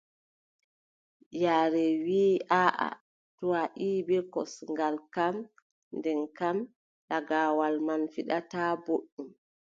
[1.43, 2.31] Yaare wii
[2.63, 2.87] aaʼa,
[3.37, 5.35] to a ƴiʼi bee kosngal kam,
[5.97, 6.57] nden kam
[7.09, 9.27] lagaawal man fiɗataa booɗɗum.